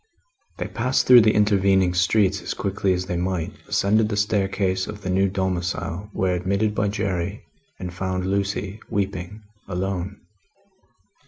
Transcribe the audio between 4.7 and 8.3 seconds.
of the new domicile, were admitted by Jerry, and found